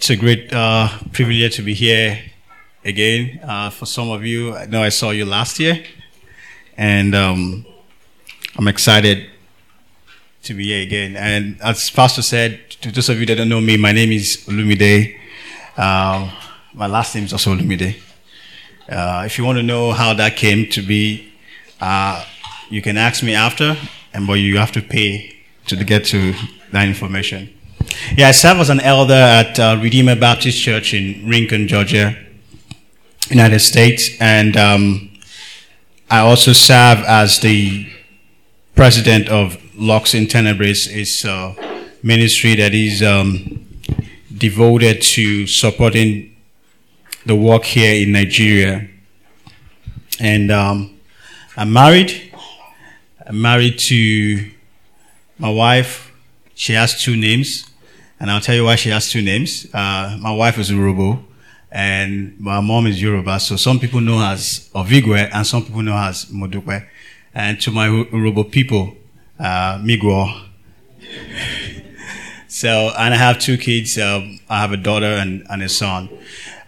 [0.00, 2.18] It's a great uh, privilege to be here
[2.86, 3.38] again.
[3.42, 5.84] Uh, for some of you, I know I saw you last year,
[6.74, 7.66] and um,
[8.56, 9.28] I'm excited
[10.44, 11.16] to be here again.
[11.18, 14.42] And as Pastor said, to those of you that don't know me, my name is
[14.48, 15.18] Olumide.
[15.76, 16.34] Uh,
[16.72, 18.00] my last name is also Olumide.
[18.88, 21.30] Uh, if you want to know how that came to be,
[21.78, 22.24] uh,
[22.70, 23.76] you can ask me after,
[24.14, 25.36] and but you have to pay
[25.66, 26.32] to get to
[26.72, 27.54] that information.
[28.16, 32.16] Yeah, I serve as an elder at uh, Redeemer Baptist Church in Rincon, Georgia,
[33.28, 35.10] United States, and um,
[36.10, 37.86] I also serve as the
[38.74, 40.88] president of Lux in Tenebris.
[40.90, 41.54] It's a
[42.02, 43.66] ministry that is um,
[44.36, 46.36] devoted to supporting
[47.24, 48.88] the work here in Nigeria.
[50.18, 50.98] And um,
[51.56, 52.32] I'm married.
[53.26, 54.50] I'm married to
[55.38, 56.12] my wife.
[56.54, 57.69] She has two names
[58.20, 59.66] and I'll tell you why she has two names.
[59.72, 61.24] Uh, my wife is Urhobo,
[61.72, 63.40] and my mom is Yoruba.
[63.40, 66.86] So some people know her as Ovigwe, and some people know her as Modukwe.
[67.34, 68.94] And to my Urhobo people,
[69.38, 69.82] uh,
[72.48, 73.98] so, and I have two kids.
[73.98, 76.10] Um, I have a daughter and, and a son.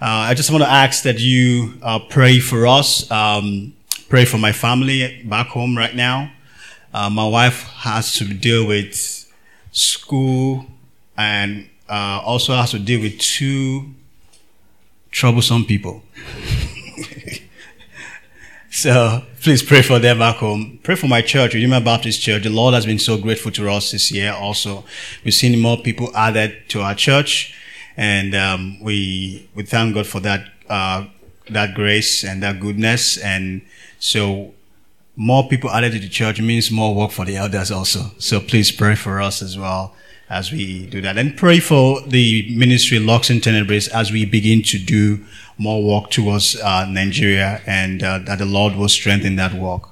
[0.00, 3.75] Uh, I just want to ask that you uh, pray for us, um,
[4.09, 6.33] pray for my family back home right now.
[6.94, 8.94] Uh, my wife has to deal with
[9.70, 10.66] school
[11.16, 13.86] and uh, also has to deal with two
[15.10, 16.02] troublesome people.
[18.70, 20.80] so please pray for them back home.
[20.82, 22.44] Pray for my church, Redeemer Baptist Church.
[22.44, 24.84] The Lord has been so grateful to us this year also.
[25.24, 27.54] We've seen more people added to our church
[27.97, 31.04] and um, we, we thank God for that, uh,
[31.50, 33.19] that grace and that goodness.
[33.19, 33.60] And
[33.98, 34.54] so
[35.14, 38.12] more people added to the church means more work for the elders also.
[38.19, 39.94] So please pray for us as well
[40.33, 41.19] as we do that.
[41.19, 45.25] And pray for the ministry Lux in Tenebris as we begin to do
[45.58, 49.91] more work towards uh, Nigeria and uh, that the Lord will strengthen that work.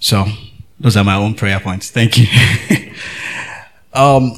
[0.00, 0.26] So,
[0.80, 1.88] those are my own prayer points.
[1.90, 2.26] Thank you.
[3.94, 4.32] um,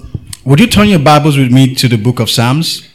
[0.45, 2.87] would you turn your Bibles with me to the book of Psalms?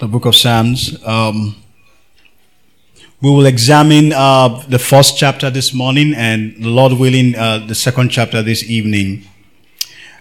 [0.00, 1.00] The book of Psalms.
[1.04, 1.54] Um,
[3.22, 8.08] we will examine uh, the first chapter this morning and, Lord willing, uh, the second
[8.08, 9.26] chapter this evening.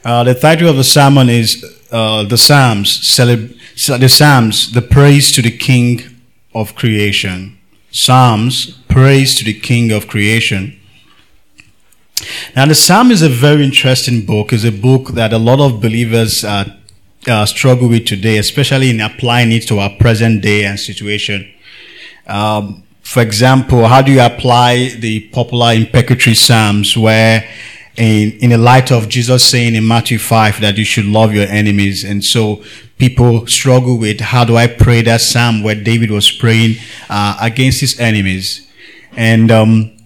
[0.03, 3.55] Uh, the title of the sermon is uh, the Psalms, celeb-
[3.99, 6.01] the Psalms, the praise to the King
[6.53, 7.57] of creation.
[7.89, 10.77] Psalms, praise to the King of creation.
[12.53, 14.51] Now, the Psalm is a very interesting book.
[14.51, 16.75] It's a book that a lot of believers uh,
[17.27, 21.49] uh, struggle with today, especially in applying it to our present day and situation.
[22.27, 27.43] Um, for example, how do you apply the popular imprecatory Psalms where
[27.97, 31.47] in, in the light of Jesus saying in Matthew 5 that you should love your
[31.47, 32.03] enemies.
[32.03, 32.63] And so
[32.99, 36.75] people struggle with how do I pray that Psalm where David was praying
[37.09, 38.69] uh, against his enemies.
[39.17, 39.97] And, um,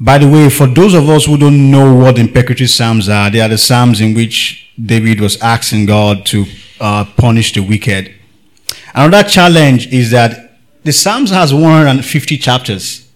[0.00, 3.40] by the way, for those of us who don't know what imprecatory Psalms are, they
[3.42, 6.46] are the Psalms in which David was asking God to
[6.80, 8.14] uh, punish the wicked.
[8.94, 10.45] Another challenge is that
[10.86, 13.10] the Psalms has 150 chapters.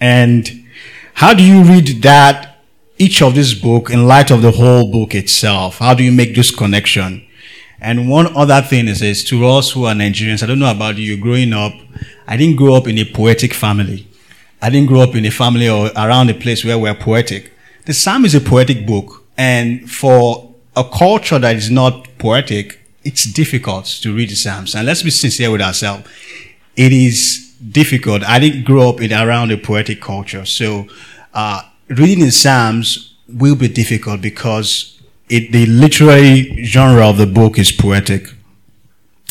[0.00, 0.64] And
[1.12, 2.60] how do you read that,
[2.96, 5.80] each of this book in light of the whole book itself?
[5.80, 7.26] How do you make this connection?
[7.78, 10.96] And one other thing is, is to us who are Nigerians, I don't know about
[10.96, 11.74] you, growing up,
[12.26, 14.08] I didn't grow up in a poetic family.
[14.62, 17.52] I didn't grow up in a family or around a place where we're poetic.
[17.84, 19.26] The Psalm is a poetic book.
[19.36, 24.74] And for a culture that is not poetic, it's difficult to read the Psalms.
[24.74, 26.08] And let's be sincere with ourselves
[26.76, 28.22] it is difficult.
[28.24, 30.86] I didn't grow up in around a poetic culture, so
[31.34, 37.58] uh, reading the Psalms will be difficult because it, the literary genre of the book
[37.58, 38.28] is poetic.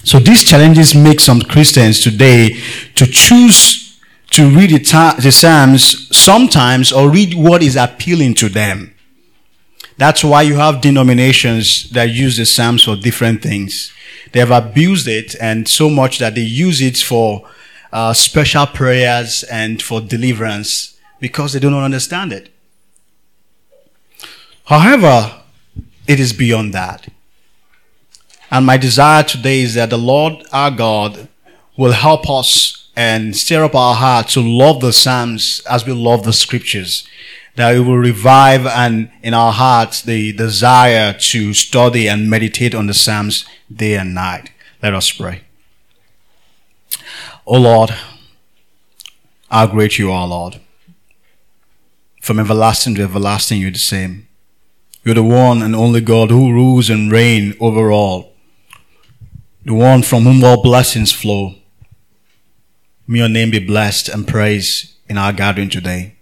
[0.03, 2.59] So these challenges make some Christians today
[2.95, 3.99] to choose
[4.31, 8.95] to read the, ta- the Psalms sometimes or read what is appealing to them.
[10.01, 13.93] That's why you have denominations that use the Psalms for different things.
[14.31, 17.47] They have abused it and so much that they use it for
[17.93, 22.49] uh, special prayers and for deliverance because they do not understand it.
[24.65, 25.43] However,
[26.07, 27.07] it is beyond that.
[28.49, 31.27] And my desire today is that the Lord our God
[31.77, 36.23] will help us and stir up our heart to love the Psalms as we love
[36.23, 37.07] the scriptures
[37.55, 42.87] that it will revive and in our hearts the desire to study and meditate on
[42.87, 44.51] the Psalms day and night.
[44.81, 45.41] Let us pray.
[47.45, 47.91] O Lord,
[49.49, 50.61] how great you are, Lord.
[52.21, 54.27] From everlasting to everlasting, you're the same.
[55.03, 58.33] You're the one and only God who rules and reigns over all.
[59.65, 61.55] The one from whom all blessings flow.
[63.07, 66.15] May your name be blessed and praised in our gathering today.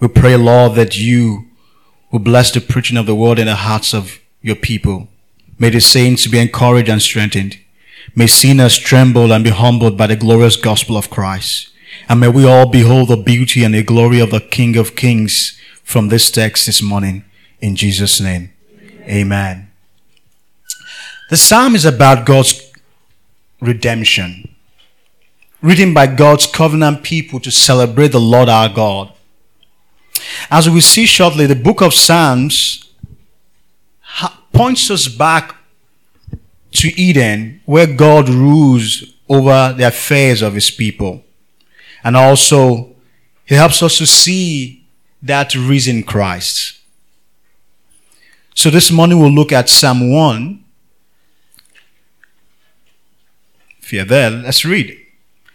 [0.00, 1.46] We pray, Lord, that you
[2.10, 5.08] will bless the preaching of the word in the hearts of your people.
[5.58, 7.58] May the saints be encouraged and strengthened.
[8.14, 11.70] May sinners tremble and be humbled by the glorious gospel of Christ.
[12.08, 15.58] And may we all behold the beauty and the glory of the King of Kings
[15.82, 17.24] from this text this morning.
[17.60, 18.52] In Jesus' name.
[19.02, 19.70] Amen.
[21.30, 22.70] The psalm is about God's
[23.60, 24.54] redemption.
[25.60, 29.12] Written by God's covenant people to celebrate the Lord our God.
[30.50, 32.92] As we see shortly, the book of Psalms
[34.52, 35.54] points us back
[36.72, 41.24] to Eden, where God rules over the affairs of his people.
[42.02, 42.94] And also,
[43.44, 44.86] he helps us to see
[45.22, 46.80] that risen Christ.
[48.54, 50.64] So this morning we'll look at Psalm 1.
[53.80, 54.90] If you're there, let's read.
[54.90, 55.00] It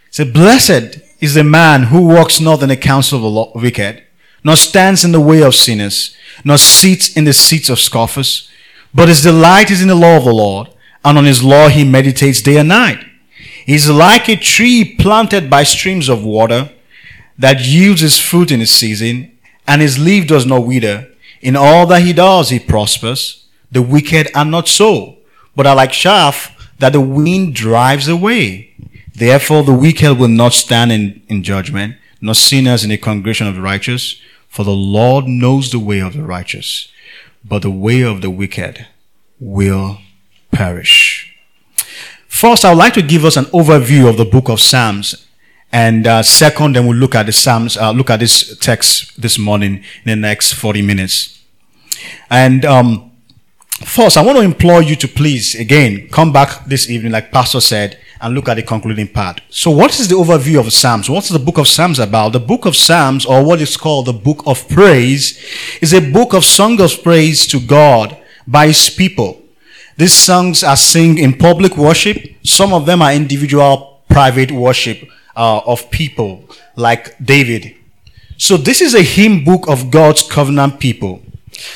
[0.10, 4.04] says, Blessed is the man who walks not in the counsel of the wicked,
[4.44, 8.50] nor stands in the way of sinners, nor sits in the seats of scoffers,
[8.94, 10.70] but his delight is in the law of the Lord,
[11.04, 13.04] and on his law he meditates day and night.
[13.66, 16.72] He is like a tree planted by streams of water
[17.38, 19.32] that yields its fruit in its season,
[19.68, 21.10] and his leaf does not wither.
[21.42, 23.46] In all that he does, he prospers.
[23.72, 25.18] The wicked are not so,
[25.56, 28.74] but are like chaff that the wind drives away.
[29.16, 33.56] Therefore, the wicked will not stand in, in judgment, nor sinners in the congregation of
[33.56, 34.22] the righteous,
[34.54, 36.88] for the Lord knows the way of the righteous,
[37.44, 38.86] but the way of the wicked
[39.40, 39.98] will
[40.52, 41.36] perish.
[42.28, 45.26] First, I would like to give us an overview of the book of Psalms.
[45.72, 49.40] And uh, second, then we'll look at the Psalms, uh, look at this text this
[49.40, 51.44] morning in the next 40 minutes.
[52.30, 53.12] And um,
[53.84, 57.60] first, I want to implore you to please, again, come back this evening, like Pastor
[57.60, 59.42] said, and look at the concluding part.
[59.50, 61.10] So, what is the overview of Psalms?
[61.10, 62.32] What's the book of Psalms about?
[62.32, 65.38] The book of Psalms, or what is called the book of praise,
[65.82, 68.18] is a book of song of praise to God
[68.48, 69.42] by his people.
[69.98, 72.18] These songs are sung in public worship.
[72.44, 75.04] Some of them are individual private worship
[75.36, 77.76] uh, of people like David.
[78.38, 81.22] So this is a hymn book of God's covenant people.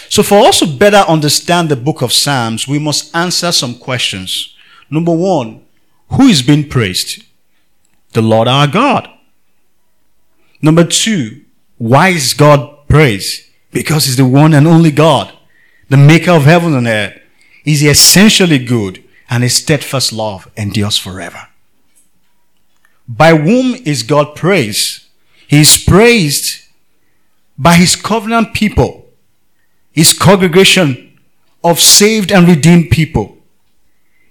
[0.09, 4.55] So for us to better understand the book of Psalms, we must answer some questions.
[4.89, 5.66] Number one,
[6.11, 7.23] who is being praised?
[8.13, 9.09] The Lord our God.
[10.61, 11.43] Number two,
[11.77, 13.45] why is God praised?
[13.71, 15.33] Because he's the one and only God,
[15.89, 17.19] the maker of heaven and earth
[17.67, 21.49] He's essentially good, and his steadfast love endures forever.
[23.09, 25.05] By whom is God praised?
[25.49, 26.63] He is praised
[27.57, 29.09] by his covenant people,
[29.91, 31.19] his congregation
[31.61, 33.36] of saved and redeemed people.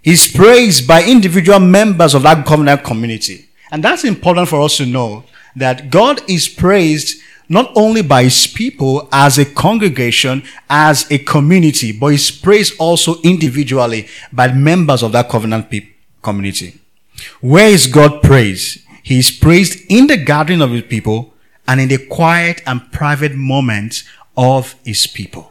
[0.07, 3.49] He's praised by individual members of that covenant community.
[3.73, 5.25] And that's important for us to know
[5.57, 11.91] that God is praised not only by his people as a congregation, as a community,
[11.91, 15.89] but he's praised also individually by members of that covenant pe-
[16.23, 16.79] community.
[17.41, 18.87] Where is God praised?
[19.03, 21.35] He is praised in the gathering of his people
[21.67, 24.05] and in the quiet and private moments
[24.37, 25.51] of his people.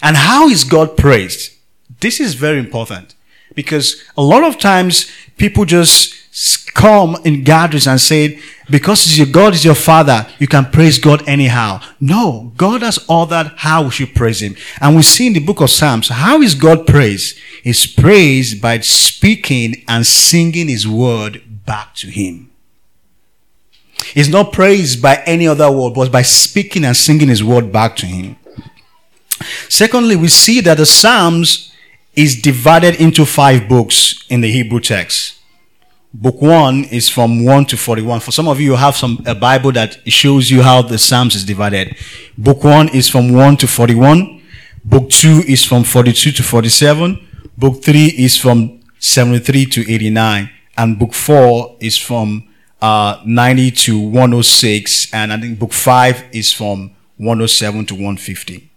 [0.00, 1.50] And how is God praised?
[2.00, 3.14] This is very important
[3.54, 9.54] because a lot of times people just come in gatherings and say, because your God
[9.54, 11.80] is your father, you can praise God anyhow.
[12.00, 14.56] No, God has ordered how we should praise him.
[14.80, 17.38] And we see in the book of Psalms, how is God praised?
[17.62, 22.50] He's praised by speaking and singing his word back to him.
[24.12, 27.96] He's not praised by any other word, but by speaking and singing his word back
[27.96, 28.36] to him.
[29.68, 31.72] Secondly, we see that the Psalms
[32.16, 35.38] is divided into five books in the Hebrew text.
[36.12, 38.20] Book one is from 1 to 41.
[38.20, 41.34] For some of you, you have some a Bible that shows you how the Psalms
[41.34, 41.96] is divided.
[42.38, 44.40] Book one is from 1 to 41.
[44.84, 47.18] Book two is from 42 to 47.
[47.58, 50.50] Book three is from 73 to 89.
[50.76, 52.48] And book four is from
[52.80, 55.12] uh, 90 to 106.
[55.12, 58.70] And I think book five is from 107 to 150.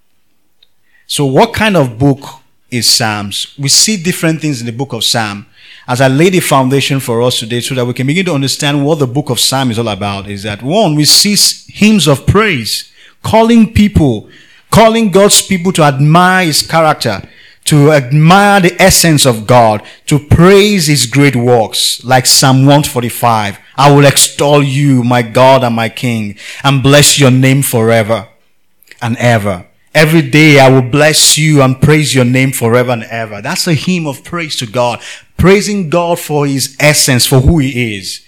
[1.05, 2.21] So what kind of book
[2.69, 3.53] is Psalms?
[3.57, 5.45] We see different things in the book of Psalm
[5.87, 8.85] as I lay the foundation for us today so that we can begin to understand
[8.85, 11.35] what the book of Psalm is all about is that one, we see
[11.71, 12.91] hymns of praise,
[13.23, 14.29] calling people,
[14.69, 17.21] calling God's people to admire his character,
[17.65, 23.57] to admire the essence of God, to praise his great works, like Psalm 145.
[23.77, 28.27] I will extol you, my God and my King, and bless your name forever
[29.01, 29.66] and ever.
[29.97, 33.41] Every day I will bless you and praise your name forever and ever.
[33.41, 35.01] That's a hymn of praise to God.
[35.37, 38.23] Praising God for his essence, for who he is.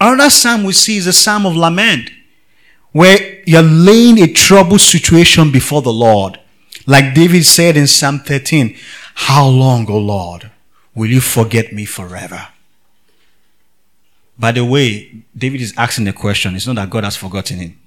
[0.00, 2.10] Another psalm we see is a psalm of lament,
[2.92, 6.40] where you're laying a troubled situation before the Lord.
[6.86, 8.74] Like David said in Psalm 13,
[9.14, 10.50] How long, O Lord,
[10.94, 12.48] will you forget me forever?
[14.38, 16.56] By the way, David is asking the question.
[16.56, 17.78] It's not that God has forgotten him.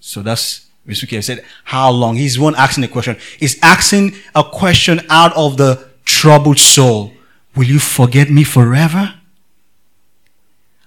[0.00, 2.16] So that's He said, How long?
[2.16, 3.16] He's one asking the question.
[3.38, 7.12] He's asking a question out of the troubled soul.
[7.54, 9.14] Will you forget me forever?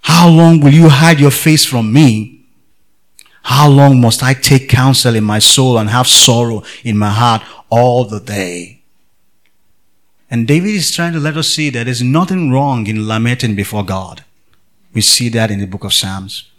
[0.01, 2.45] How long will you hide your face from me?
[3.43, 7.43] How long must I take counsel in my soul and have sorrow in my heart
[7.69, 8.81] all the day?
[10.29, 13.85] And David is trying to let us see that there's nothing wrong in lamenting before
[13.85, 14.23] God.
[14.93, 16.49] We see that in the book of Psalms.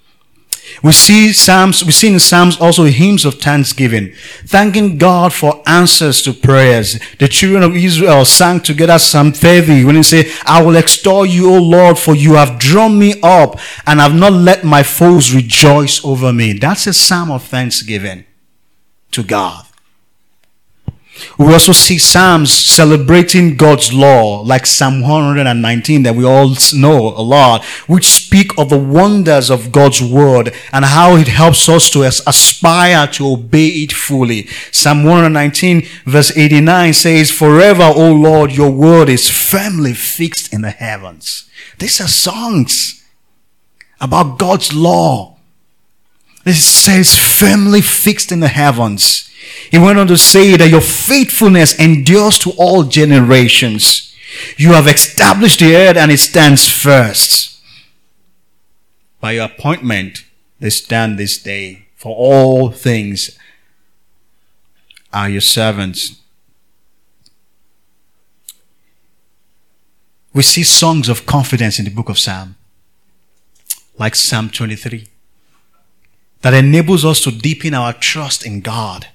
[0.82, 4.12] We see Psalms, we see in Psalms also hymns of thanksgiving,
[4.44, 6.98] thanking God for answers to prayers.
[7.18, 11.54] The children of Israel sang together Psalm 30 when they say, I will extol you,
[11.54, 16.04] O Lord, for you have drawn me up and have not let my foes rejoice
[16.04, 16.54] over me.
[16.54, 18.24] That's a psalm of thanksgiving
[19.12, 19.65] to God.
[21.38, 27.20] We also see Psalms celebrating God's law, like Psalm 119 that we all know a
[27.22, 32.02] lot, which speak of the wonders of God's word and how it helps us to
[32.02, 34.46] aspire to obey it fully.
[34.70, 40.70] Psalm 119 verse 89 says, Forever, O Lord, your word is firmly fixed in the
[40.70, 41.48] heavens.
[41.78, 43.04] These are songs
[44.00, 45.36] about God's law.
[46.44, 49.25] This says firmly fixed in the heavens.
[49.70, 54.14] He went on to say that your faithfulness endures to all generations.
[54.56, 57.60] You have established the earth and it stands first.
[59.20, 60.24] By your appointment,
[60.60, 61.86] they stand this day.
[61.96, 63.38] For all things
[65.12, 66.20] are your servants.
[70.32, 72.56] We see songs of confidence in the book of Psalm,
[73.98, 75.08] like Psalm 23,
[76.42, 79.06] that enables us to deepen our trust in God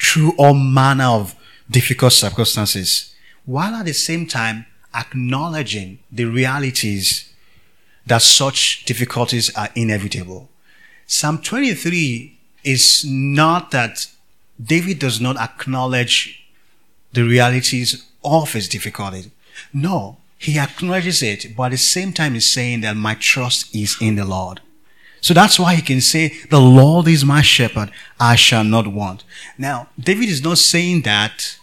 [0.00, 1.34] through all manner of
[1.70, 3.14] difficult circumstances,
[3.44, 7.32] while at the same time acknowledging the realities
[8.06, 10.48] that such difficulties are inevitable.
[11.06, 14.06] Psalm 23 is not that
[14.62, 16.44] David does not acknowledge
[17.12, 19.30] the realities of his difficulty.
[19.72, 23.96] No, he acknowledges it, but at the same time he's saying that my trust is
[24.00, 24.60] in the Lord.
[25.20, 29.24] So that's why he can say, the Lord is my shepherd, I shall not want.
[29.56, 31.58] Now, David is not saying that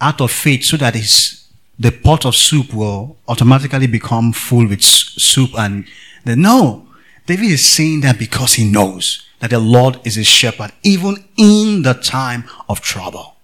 [0.00, 1.44] out of faith so that his,
[1.78, 5.86] the pot of soup will automatically become full with soup and
[6.24, 6.86] no.
[7.26, 11.82] David is saying that because he knows that the Lord is his shepherd, even in
[11.82, 13.36] the time of trouble.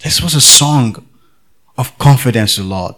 [0.00, 1.06] This was a song
[1.78, 2.94] of confidence to the Lord.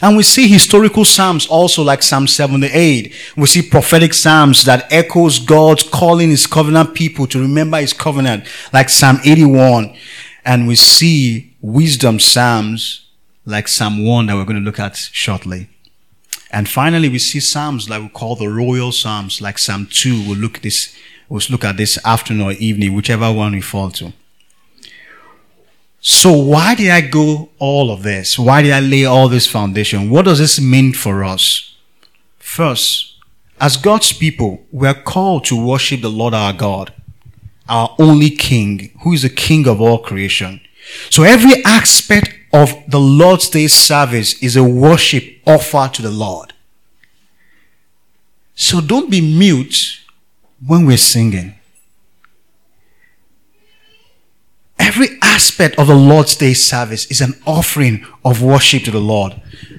[0.00, 3.14] And we see historical psalms also like Psalm 78.
[3.36, 8.46] We see prophetic psalms that echoes God's calling his covenant people to remember his covenant
[8.72, 9.96] like Psalm 81.
[10.44, 13.06] And we see wisdom psalms
[13.46, 15.68] like Psalm 1 that we're going to look at shortly.
[16.50, 20.28] And finally, we see psalms like we call the royal psalms like Psalm 2.
[20.28, 20.94] We'll look this,
[21.28, 24.12] we'll look at this afternoon or evening, whichever one we fall to.
[26.08, 28.38] So why did I go all of this?
[28.38, 30.08] Why did I lay all this foundation?
[30.08, 31.74] What does this mean for us?
[32.38, 33.16] First,
[33.60, 36.92] as God's people, we are called to worship the Lord our God,
[37.68, 40.60] our only King, who is the King of all creation.
[41.10, 46.52] So every aspect of the Lord's Day service is a worship offer to the Lord.
[48.54, 50.02] So don't be mute
[50.64, 51.56] when we're singing.
[54.86, 59.34] Every aspect of the Lord's Day service is an offering of worship to the Lord.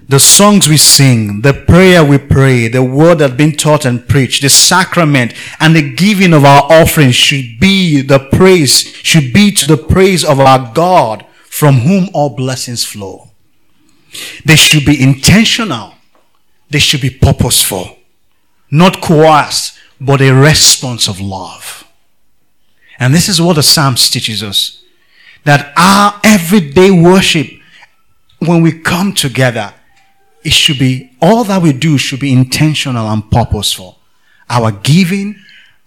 [0.09, 4.41] The songs we sing, the prayer we pray, the word that's been taught and preached,
[4.41, 9.65] the sacrament and the giving of our offering should be the praise, should be to
[9.65, 13.29] the praise of our God from whom all blessings flow.
[14.43, 15.93] They should be intentional.
[16.69, 17.97] They should be purposeful,
[18.69, 21.87] not coerced, but a response of love.
[22.99, 24.83] And this is what the Psalms teaches us
[25.48, 27.48] that our everyday worship,
[28.39, 29.74] when we come together,
[30.44, 33.98] it should be, all that we do should be intentional and purposeful.
[34.50, 35.38] Our giving,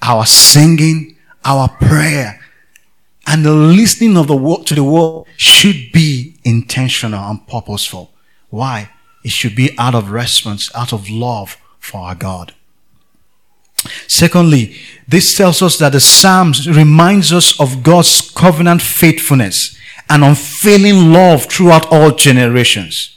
[0.01, 2.41] our singing, our prayer,
[3.27, 8.15] and the listening of the word to the word should be intentional and purposeful.
[8.49, 8.91] Why?
[9.23, 12.55] It should be out of response, out of love for our God.
[14.07, 14.77] Secondly,
[15.09, 19.77] this tells us that the Psalms reminds us of God's covenant faithfulness
[20.09, 23.17] and unfailing love throughout all generations.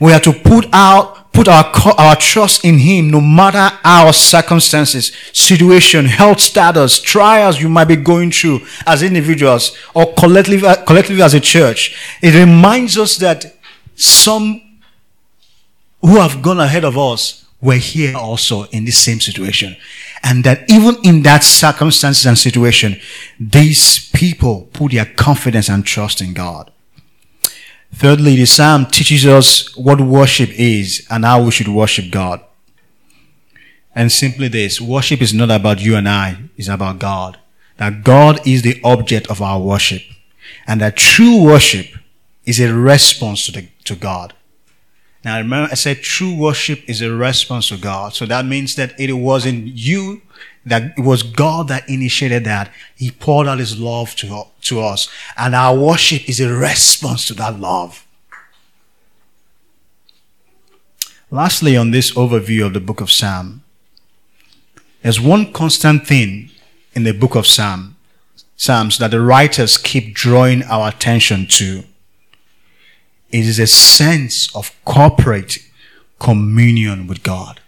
[0.00, 1.64] We are to put out, put our,
[1.98, 7.96] our trust in Him no matter our circumstances, situation, health status, trials you might be
[7.96, 11.96] going through as individuals or collectively, uh, collectively as a church.
[12.20, 13.54] It reminds us that
[13.94, 14.60] some
[16.00, 19.74] who have gone ahead of us were here also in the same situation.
[20.22, 23.00] And that even in that circumstances and situation,
[23.40, 26.70] these people put their confidence and trust in God.
[27.94, 32.40] Thirdly, the Psalm teaches us what worship is and how we should worship God.
[33.94, 37.38] And simply this, worship is not about you and I, it's about God.
[37.78, 40.02] That God is the object of our worship.
[40.66, 41.86] And that true worship
[42.44, 44.34] is a response to, the, to God.
[45.24, 48.14] Now remember, I said true worship is a response to God.
[48.14, 50.20] So that means that it wasn't you,
[50.66, 52.70] that it was God that initiated that.
[52.94, 55.08] He poured out his love to, to us.
[55.38, 58.06] And our worship is a response to that love.
[61.30, 63.62] Lastly, on this overview of the book of Psalm,
[65.02, 66.50] there's one constant thing
[66.92, 67.96] in the book of Psalm,
[68.56, 71.84] Psalms that the writers keep drawing our attention to
[73.34, 75.58] it is a sense of corporate
[76.20, 77.60] communion with God.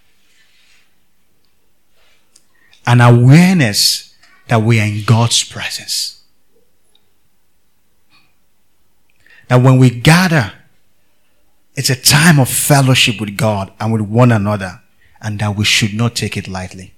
[2.86, 4.14] An awareness
[4.46, 6.22] that we are in God's presence.
[9.48, 10.52] That when we gather,
[11.74, 14.82] it's a time of fellowship with God and with one another,
[15.20, 16.94] and that we should not take it lightly.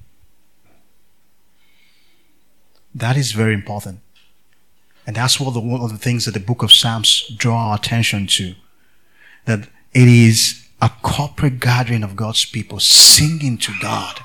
[2.95, 4.01] That is very important.
[5.09, 7.77] And that's what the, one of the things that the book of Psalms draw our
[7.77, 8.55] attention to.
[9.47, 9.61] That
[9.95, 14.21] it is a corporate gathering of God's people singing to God,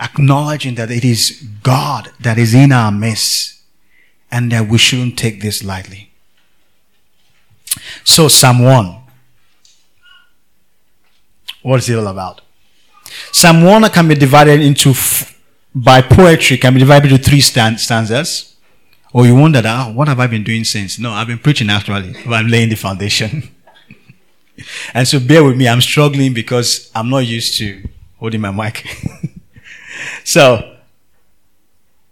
[0.00, 3.60] acknowledging that it is God that is in our midst
[4.30, 6.10] and that we shouldn't take this lightly.
[8.02, 8.96] So, Psalm 1.
[11.60, 12.40] What is it all about?
[13.30, 14.94] Psalm 1 can be divided into,
[15.74, 18.51] by poetry, can be divided into three stanzas.
[19.12, 20.98] Or you wonder, ah, what have I been doing since?
[20.98, 23.50] No, I've been preaching actually, but I'm laying the foundation.
[24.94, 27.86] and so bear with me, I'm struggling because I'm not used to
[28.18, 28.86] holding my mic.
[30.24, 30.76] so,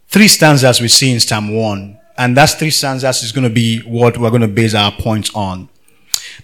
[0.08, 3.80] three stanzas we see in Psalm 1, and that's three stanzas is going to be
[3.80, 5.70] what we're going to base our points on.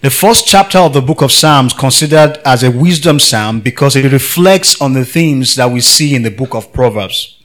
[0.01, 4.11] The first chapter of the book of Psalms considered as a wisdom psalm because it
[4.11, 7.36] reflects on the themes that we see in the book of Proverbs.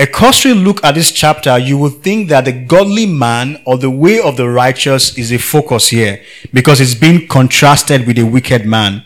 [0.00, 3.90] A cursory look at this chapter, you would think that the godly man or the
[3.90, 6.22] way of the righteous is a focus here
[6.54, 9.04] because it's being contrasted with a wicked man.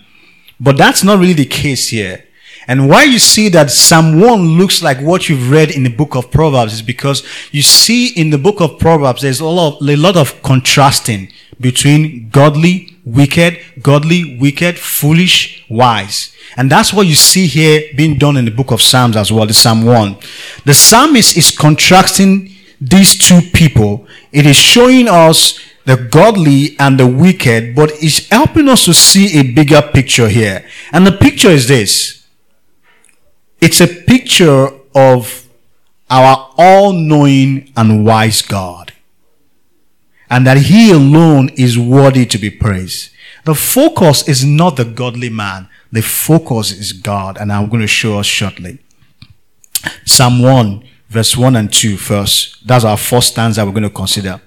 [0.61, 2.23] But that's not really the case here.
[2.69, 6.15] And why you see that Psalm 1 looks like what you've read in the book
[6.15, 9.89] of Proverbs is because you see in the book of Proverbs there's a lot of,
[9.89, 11.29] a lot of contrasting
[11.61, 16.35] between godly, wicked, godly, wicked, foolish, wise.
[16.57, 19.47] And that's what you see here being done in the book of Psalms as well,
[19.47, 20.17] the Psalm 1.
[20.65, 24.07] The psalmist is contrasting these two people.
[24.33, 29.39] It is showing us the godly and the wicked, but it's helping us to see
[29.39, 30.65] a bigger picture here.
[30.93, 32.27] And the picture is this.
[33.61, 35.47] It's a picture of
[36.09, 38.84] our all-knowing and wise God.
[40.31, 43.11] And that He alone is worthy to be praised.
[43.45, 45.69] The focus is not the godly man.
[45.93, 48.79] The focus is God, and I'm going to show us shortly.
[50.05, 52.67] Psalm 1, verse 1 and 2 first.
[52.67, 54.41] That's our first stanza we're going to consider.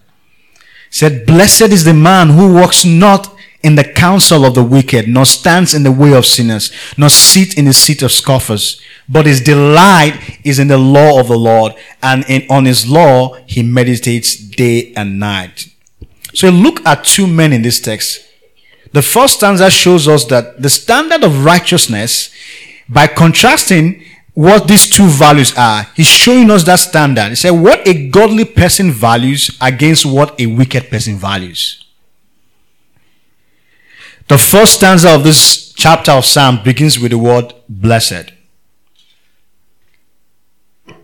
[0.56, 5.08] It said, Blessed is the man who walks not in the counsel of the wicked,
[5.08, 8.82] nor stands in the way of sinners, nor sits in the seat of scoffers.
[9.10, 13.36] But his delight is in the law of the Lord, and in, on his law
[13.46, 15.70] he meditates day and night.
[16.34, 18.24] So look at two men in this text.
[18.94, 22.34] The first stanza shows us that the standard of righteousness,
[22.88, 27.30] by contrasting what these two values are, he's showing us that standard.
[27.30, 31.84] He said, what a godly person values against what a wicked person values.
[34.28, 38.34] The first stanza of this chapter of Psalm begins with the word blessed,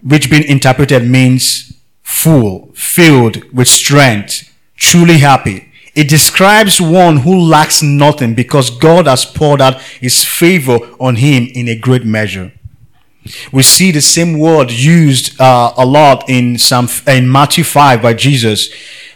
[0.01, 5.71] which being interpreted means full, filled with strength, truly happy.
[5.95, 11.47] It describes one who lacks nothing because God has poured out his favor on him
[11.53, 12.51] in a great measure.
[13.53, 18.15] We see the same word used uh, a lot in some in Matthew 5 by
[18.15, 18.69] Jesus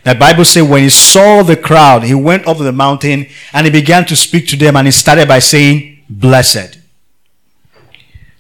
[0.04, 3.72] The Bible says when he saw the crowd, he went up the mountain and he
[3.72, 6.78] began to speak to them and he started by saying, Blessed.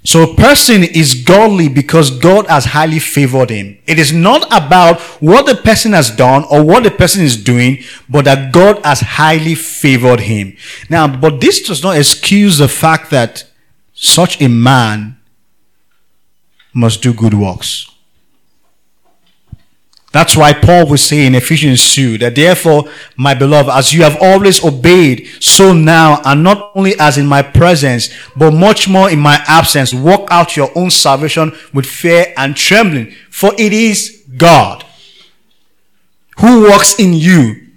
[0.07, 3.77] So a person is godly because God has highly favored him.
[3.85, 7.83] It is not about what the person has done or what the person is doing,
[8.07, 10.55] but that God has highly favored him.
[10.89, 13.43] Now, but this does not excuse the fact that
[13.93, 15.17] such a man
[16.73, 17.91] must do good works.
[20.17, 24.17] That's why Paul will say in Ephesians 2 that therefore, my beloved, as you have
[24.19, 29.19] always obeyed, so now, and not only as in my presence, but much more in
[29.19, 33.13] my absence, work out your own salvation with fear and trembling.
[33.29, 34.83] For it is God
[36.39, 37.67] who works in you,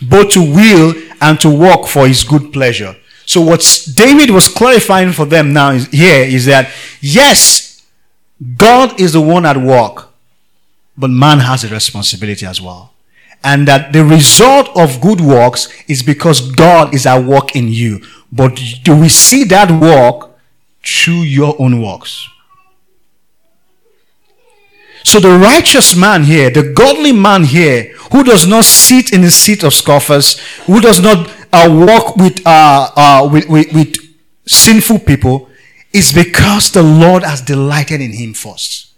[0.00, 2.96] both to will and to work for his good pleasure.
[3.26, 6.70] So what David was clarifying for them now is, here is that,
[7.02, 7.82] yes,
[8.56, 10.11] God is the one at work
[10.96, 12.92] but man has a responsibility as well.
[13.44, 18.00] And that the result of good works is because God is at work in you.
[18.30, 20.30] But do we see that work
[20.84, 22.28] through your own works?
[25.04, 29.30] So the righteous man here, the godly man here, who does not sit in the
[29.30, 33.96] seat of scoffers, who does not uh, walk with, uh, uh, with, with, with
[34.46, 35.48] sinful people,
[35.92, 38.91] is because the Lord has delighted in him first.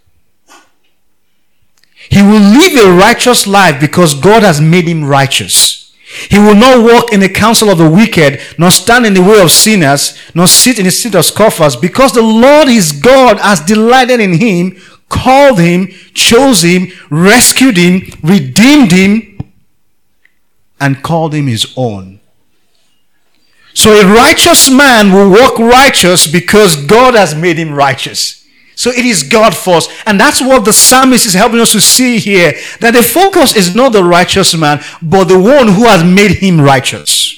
[2.09, 5.93] He will live a righteous life because God has made him righteous.
[6.29, 9.41] He will not walk in the counsel of the wicked, nor stand in the way
[9.41, 13.59] of sinners, nor sit in the seat of scoffers, because the Lord his God has
[13.59, 19.51] delighted in him, called him, chose him, rescued him, redeemed him,
[20.79, 22.19] and called him his own.
[23.73, 28.44] So a righteous man will walk righteous because God has made him righteous.
[28.75, 29.89] So it is God first.
[30.05, 32.53] And that's what the psalmist is helping us to see here.
[32.81, 36.59] That the focus is not the righteous man, but the one who has made him
[36.59, 37.35] righteous.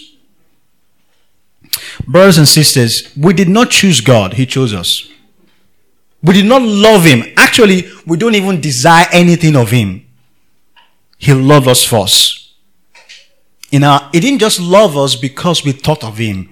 [2.08, 5.10] Brothers and sisters, we did not choose God, He chose us.
[6.24, 7.34] We did not love Him.
[7.36, 10.06] Actually, we don't even desire anything of Him.
[11.18, 12.54] He loved us first.
[13.72, 16.50] In our, he didn't just love us because we thought of Him.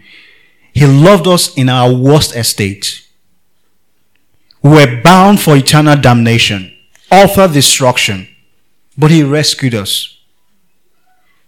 [0.74, 3.05] He loved us in our worst estate
[4.70, 6.76] were bound for eternal damnation,
[7.12, 8.28] author destruction,
[8.98, 10.18] but he rescued us.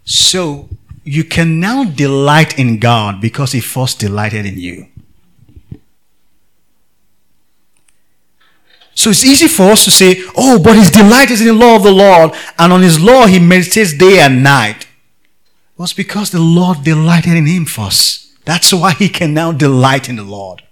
[0.04, 0.68] So
[1.04, 4.86] you can now delight in God because he first delighted in you.
[8.94, 11.76] So it's easy for us to say, oh, but his delight is in the law
[11.76, 14.86] of the Lord, and on his law he meditates day and night.
[15.78, 18.44] It's because the Lord delighted in him first.
[18.44, 20.62] That's why he can now delight in the Lord.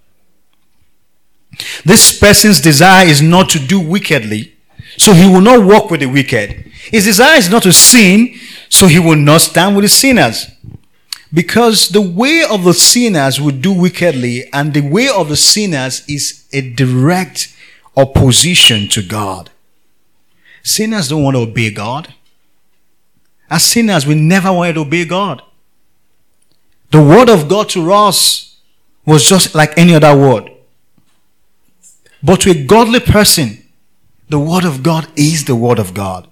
[1.84, 4.54] This person's desire is not to do wickedly,
[4.96, 6.50] so he will not walk with the wicked.
[6.90, 8.34] His desire is not to sin,
[8.68, 10.46] so he will not stand with the sinners.
[11.32, 16.04] Because the way of the sinners will do wickedly, and the way of the sinners
[16.08, 17.54] is a direct
[17.96, 19.50] opposition to God.
[20.62, 22.14] Sinners don't want to obey God.
[23.50, 25.42] As sinners, we never wanted to obey God.
[26.90, 28.56] The word of God to us
[29.04, 30.50] was just like any other word.
[32.26, 33.62] But to a godly person,
[34.28, 36.28] the Word of God is the Word of God.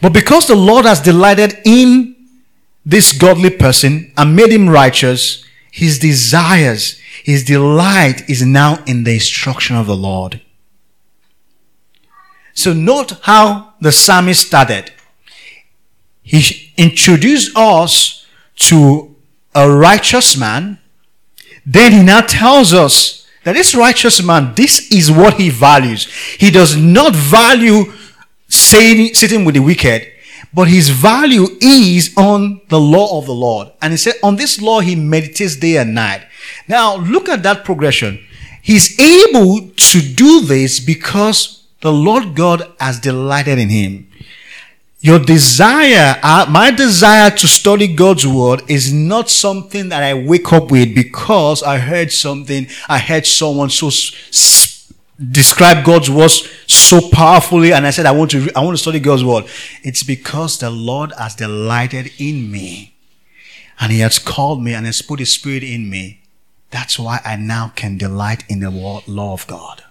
[0.00, 2.16] But because the Lord has delighted in
[2.86, 9.12] this godly person and made him righteous, his desires, his delight is now in the
[9.12, 10.40] instruction of the Lord.
[12.54, 14.92] So note how the psalmist started.
[16.22, 18.26] He introduced us
[18.70, 19.14] to
[19.54, 20.78] a righteous man.
[21.66, 26.06] Then he now tells us that this righteous man, this is what he values.
[26.38, 27.92] He does not value
[28.48, 30.10] sitting with the wicked,
[30.52, 33.72] but his value is on the law of the Lord.
[33.82, 36.26] And he said, on this law he meditates day and night.
[36.68, 38.24] Now, look at that progression.
[38.62, 44.10] He's able to do this because the Lord God has delighted in him.
[45.04, 50.50] Your desire, uh, my desire to study God's word is not something that I wake
[50.50, 54.90] up with because I heard something, I heard someone so s-
[55.30, 58.82] describe God's words so powerfully and I said I want to re- I want to
[58.82, 59.44] study God's word.
[59.82, 62.94] It's because the Lord has delighted in me
[63.78, 66.22] and he has called me and has put his spirit in me.
[66.70, 69.83] That's why I now can delight in the law of God.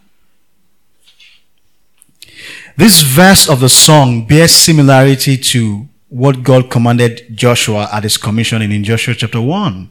[2.76, 8.72] This verse of the song bears similarity to what God commanded Joshua at his commissioning
[8.72, 9.90] in Joshua chapter 1.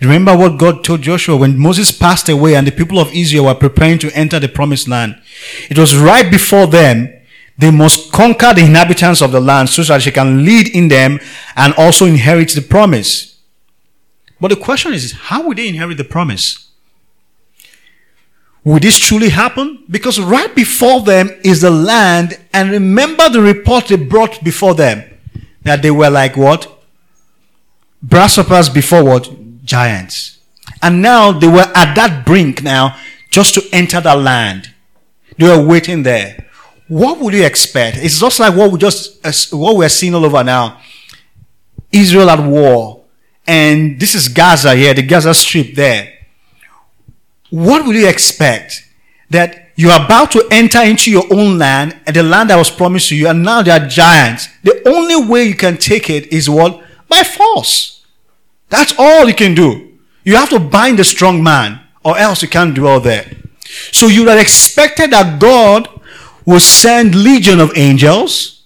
[0.00, 3.54] Remember what God told Joshua when Moses passed away and the people of Israel were
[3.54, 5.20] preparing to enter the promised land.
[5.68, 7.12] It was right before them
[7.60, 11.20] They must conquer the inhabitants of the land so that she can lead in them
[11.56, 13.38] and also inherit the promise.
[14.40, 16.69] But the question is, how will they inherit the promise?
[18.64, 19.84] Will this truly happen?
[19.90, 25.04] Because right before them is the land, and remember the report they brought before them
[25.62, 26.82] that they were like what?
[28.06, 29.30] Grasshoppers before what?
[29.64, 30.38] Giants.
[30.82, 32.98] And now they were at that brink now
[33.30, 34.74] just to enter the land.
[35.38, 36.50] They were waiting there
[36.90, 37.98] what would you expect?
[37.98, 40.80] It's just like what we just what we're seeing all over now.
[41.92, 43.04] Israel at war,
[43.46, 46.12] and this is Gaza here, the Gaza Strip there.
[47.50, 48.86] What would you expect?
[49.28, 53.08] That you're about to enter into your own land and the land that was promised
[53.08, 54.48] to you, and now there are giants.
[54.62, 56.82] The only way you can take it is what?
[57.08, 58.04] By force.
[58.68, 59.98] That's all you can do.
[60.24, 63.30] You have to bind the strong man, or else you can't dwell there.
[63.92, 65.88] So you have expected that God
[66.44, 68.64] will send legion of angels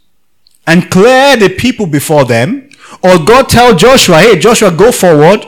[0.67, 2.71] and clear the people before them.
[3.03, 5.45] Or God tell Joshua, hey, Joshua, go forward.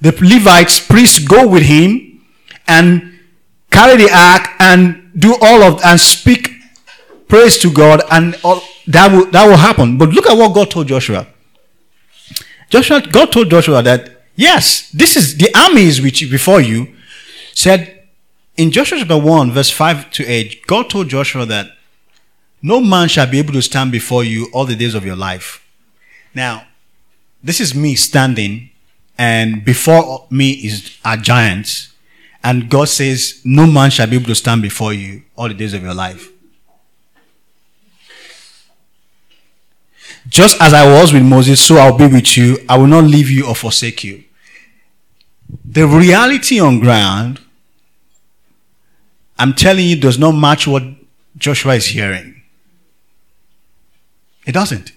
[0.00, 2.09] The Levites, priests, go with him
[2.70, 3.18] and
[3.70, 6.50] carry the ark and do all of and speak
[7.28, 9.98] praise to God, and all, that will that will happen.
[9.98, 11.26] But look at what God told Joshua.
[12.70, 16.94] Joshua, God told Joshua that yes, this is the army is which before you.
[17.54, 18.04] Said
[18.56, 21.70] in Joshua chapter 1, verse 5 to 8, God told Joshua that
[22.62, 25.66] no man shall be able to stand before you all the days of your life.
[26.34, 26.66] Now,
[27.42, 28.70] this is me standing,
[29.18, 31.89] and before me is a giants,
[32.42, 35.74] and God says, No man shall be able to stand before you all the days
[35.74, 36.28] of your life.
[40.28, 42.58] Just as I was with Moses, so I'll be with you.
[42.68, 44.24] I will not leave you or forsake you.
[45.64, 47.40] The reality on ground
[49.40, 50.82] I'm telling you, does not match what
[51.38, 52.42] Joshua is hearing.
[54.44, 54.92] It doesn't.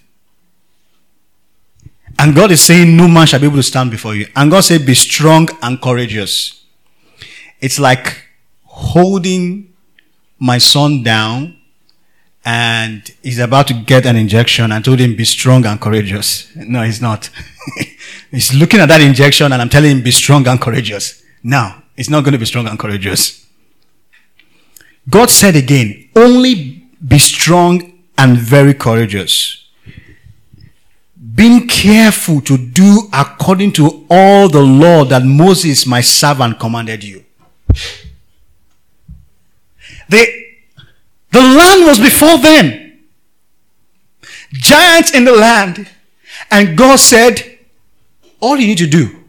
[2.18, 4.26] And God is saying, No man shall be able to stand before you.
[4.36, 6.62] And God said, Be strong and courageous.
[7.64, 8.22] It's like
[8.64, 9.72] holding
[10.38, 11.56] my son down
[12.44, 16.54] and he's about to get an injection and told him, Be strong and courageous.
[16.54, 17.30] No, he's not.
[18.30, 21.22] he's looking at that injection and I'm telling him, Be strong and courageous.
[21.42, 23.46] No, he's not going to be strong and courageous.
[25.08, 29.70] God said again, only be strong and very courageous.
[31.34, 37.23] Being careful to do according to all the law that Moses, my servant, commanded you.
[40.08, 40.44] The,
[41.30, 43.00] the land was before them.
[44.52, 45.88] Giants in the land.
[46.50, 47.58] And God said,
[48.40, 49.24] all you need to do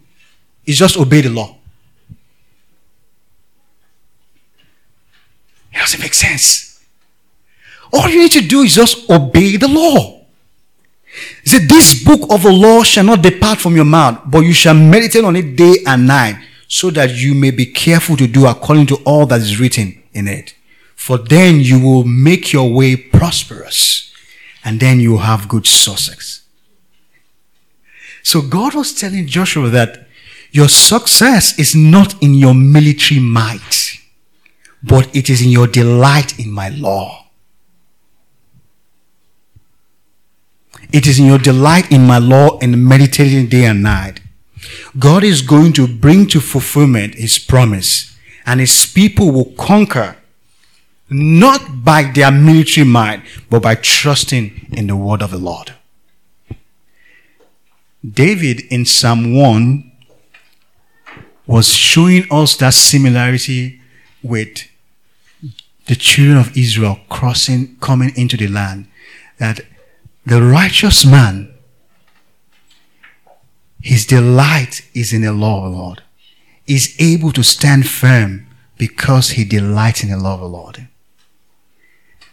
[0.66, 1.56] is just obey the law.
[5.74, 6.84] It doesn't make sense.
[7.94, 10.26] All you need to do is just obey the law.
[11.44, 14.54] He said, This book of the law shall not depart from your mouth, but you
[14.54, 16.36] shall meditate on it day and night,
[16.68, 20.28] so that you may be careful to do according to all that is written in
[20.28, 20.56] it.
[20.96, 24.12] For then you will make your way prosperous,
[24.64, 26.42] and then you will have good success.
[28.24, 30.08] So God was telling Joshua that
[30.52, 33.96] your success is not in your military might
[34.86, 37.26] but it is in your delight in my law.
[40.94, 44.20] It is in your delight in my law and meditating day and night.
[44.98, 50.18] God is going to bring to fulfillment his promise, and his people will conquer
[51.10, 55.74] not by their military might, but by trusting in the word of the Lord.
[58.08, 59.92] David in Psalm 1
[61.48, 63.82] was showing us that similarity
[64.24, 64.68] with
[65.86, 68.88] the children of Israel crossing, coming into the land,
[69.38, 69.62] that
[70.26, 71.54] the righteous man,
[73.86, 76.02] his delight is in the law of the Lord,
[76.66, 78.48] is able to stand firm
[78.80, 80.88] because he delights in the law of the Lord.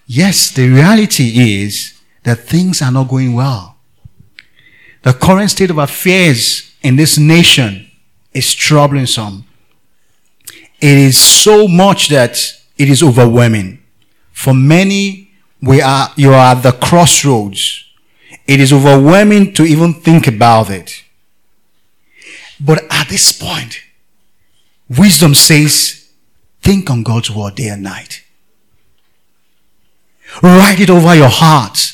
[0.06, 3.76] Yes, the reality is that things are not going well.
[5.02, 7.90] The current state of affairs in this nation
[8.32, 9.44] is troubling some.
[10.80, 12.38] It is so much that
[12.78, 13.82] it is overwhelming.
[14.32, 17.84] For many, we are, you are at the crossroads.
[18.46, 21.02] It is overwhelming to even think about it.
[22.64, 23.80] But at this point,
[24.88, 26.08] wisdom says,
[26.60, 28.24] think on God's word day and night.
[30.42, 31.92] Write it over your heart.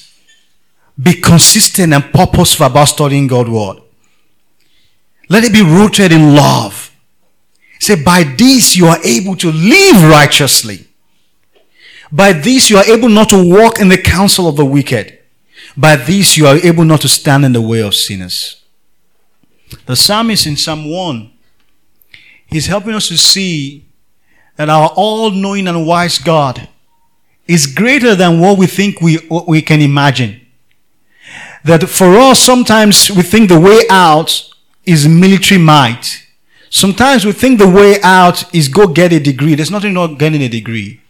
[1.01, 3.79] Be consistent and purposeful about studying God's word.
[5.29, 6.95] Let it be rooted in love.
[7.81, 10.87] Say, by this you are able to live righteously.
[12.11, 15.19] By this you are able not to walk in the counsel of the wicked.
[15.77, 18.63] By this you are able not to stand in the way of sinners.
[19.87, 21.31] The psalmist in Psalm 1,
[22.47, 23.85] he's helping us to see
[24.57, 26.69] that our all knowing and wise God
[27.47, 30.41] is greater than what we think we, what we can imagine.
[31.65, 34.51] That for us, sometimes we think the way out
[34.85, 36.27] is military might.
[36.71, 39.55] Sometimes we think the way out is go get a degree.
[39.55, 41.01] There's nothing wrong getting a degree.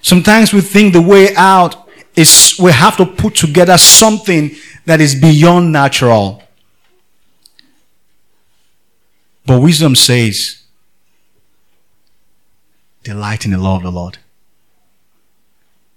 [0.00, 4.50] Sometimes we think the way out is we have to put together something
[4.84, 6.42] that is beyond natural.
[9.44, 10.62] But wisdom says,
[13.02, 14.18] delight in the law of the Lord.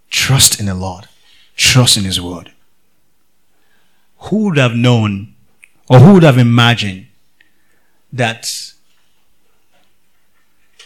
[0.09, 1.07] Trust in the Lord.
[1.55, 2.51] Trust in His word.
[4.17, 5.35] Who would have known
[5.87, 7.07] or who would have imagined
[8.11, 8.73] that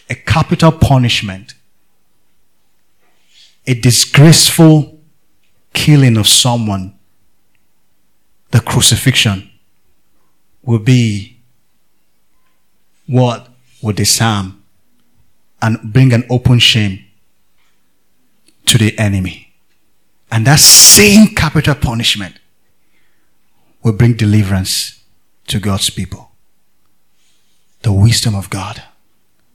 [0.09, 1.53] a capital punishment,
[3.65, 4.99] a disgraceful
[5.73, 6.97] killing of someone,
[8.51, 9.49] the crucifixion,
[10.63, 11.38] will be
[13.09, 13.47] what
[13.81, 14.63] would disarm
[15.61, 17.03] and bring an open shame
[18.65, 19.51] to the enemy.
[20.31, 22.35] And that same capital punishment
[23.81, 25.03] will bring deliverance
[25.47, 26.29] to God's people.
[27.81, 28.83] The wisdom of God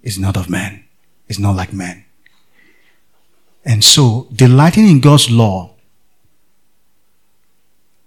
[0.03, 0.83] is not of man,
[1.29, 2.05] is not like man.
[3.65, 5.75] And so, delighting in God's law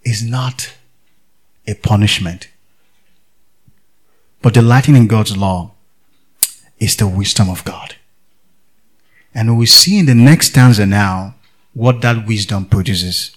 [0.04, 0.74] is not
[1.66, 2.50] a punishment.
[4.48, 5.72] But delighting in God's law
[6.80, 7.96] is the wisdom of God.
[9.36, 11.36] And we see in the next stanza now
[11.74, 13.36] what that wisdom produces.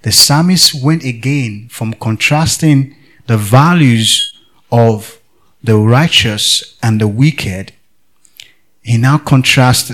[0.00, 4.32] The psalmist went again from contrasting the values
[4.70, 5.20] of
[5.62, 7.74] the righteous and the wicked.
[8.80, 9.92] He now contrasts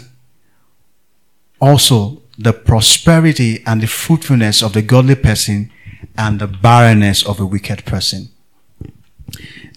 [1.60, 5.72] also the prosperity and the fruitfulness of the godly person
[6.16, 8.28] and the barrenness of a wicked person.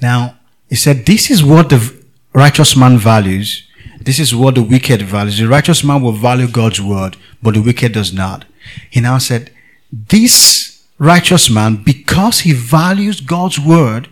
[0.04, 0.38] Now,
[0.72, 1.94] he said, This is what the
[2.34, 3.68] righteous man values,
[4.00, 5.38] this is what the wicked values.
[5.38, 8.46] The righteous man will value God's word, but the wicked does not.
[8.90, 9.52] He now said,
[9.92, 14.08] this righteous man, because he values God's word,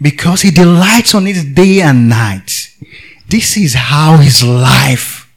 [0.00, 2.70] because he delights on it day and night,
[3.28, 5.28] this is how his life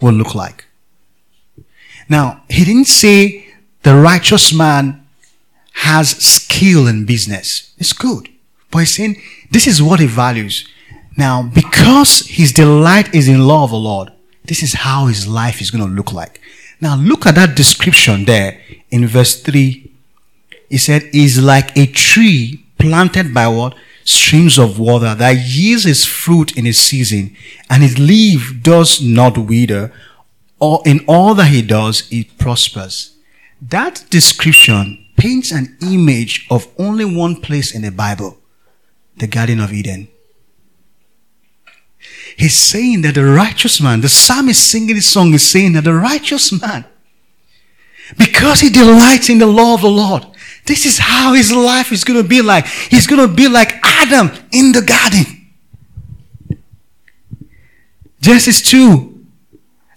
[0.00, 0.64] will look like.
[2.08, 5.06] Now, he didn't say the righteous man
[5.74, 7.74] has skill in business.
[7.76, 8.31] It's good.
[8.72, 10.66] But he's saying this is what he values.
[11.16, 14.10] Now, because his delight is in law of the Lord,
[14.44, 16.40] this is how his life is going to look like.
[16.80, 19.92] Now, look at that description there in verse 3.
[20.68, 23.76] He said, is like a tree planted by what?
[24.04, 27.36] Streams of water that yields its fruit in its season,
[27.70, 29.92] and its leaf does not wither,
[30.58, 33.16] or in all that he does, it prospers.
[33.60, 38.38] That description paints an image of only one place in the Bible,
[39.16, 40.08] the Garden of Eden.
[42.36, 45.94] He's saying that the righteous man, the psalmist singing this song is saying that the
[45.94, 46.84] righteous man,
[48.18, 50.26] because he delights in the law of the Lord,
[50.66, 52.66] this is how his life is going to be like.
[52.66, 55.48] He's going to be like Adam in the garden.
[58.20, 59.26] Genesis 2.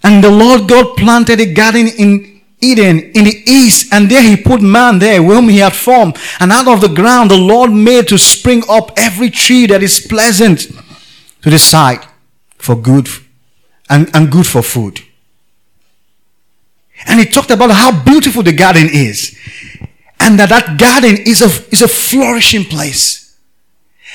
[0.02, 4.36] And the Lord God planted a garden in Eden in the east, and there he
[4.36, 6.16] put man there, whom he had formed.
[6.40, 10.00] And out of the ground the Lord made to spring up every tree that is
[10.00, 10.68] pleasant
[11.42, 12.06] to the sight
[12.56, 13.08] for good
[13.88, 15.00] and, and good for food.
[17.06, 19.36] And he talked about how beautiful the garden is.
[20.18, 23.25] And that that garden is a, is a flourishing place.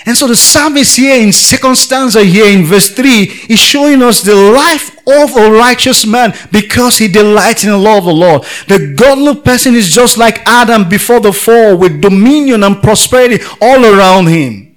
[0.05, 4.21] And so the psalmist here in second stanza here in verse 3 is showing us
[4.21, 8.43] the life of a righteous man because he delights in the law of the Lord.
[8.67, 13.85] The godly person is just like Adam before the fall with dominion and prosperity all
[13.85, 14.75] around him.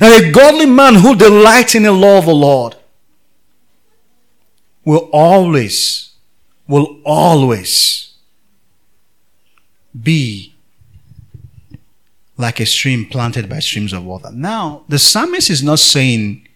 [0.00, 2.76] And a godly man who delights in the law of the Lord
[4.84, 6.12] will always,
[6.66, 8.14] will always
[10.00, 10.54] be
[12.38, 14.30] like a stream planted by streams of water.
[14.32, 16.46] Now, the psalmist is not saying,